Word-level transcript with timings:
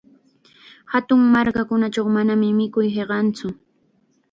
Hatun 0.93 1.19
markakunachaw 1.35 2.07
manam 2.17 2.43
mikuy 2.59 2.87
hiqantsu. 2.97 3.47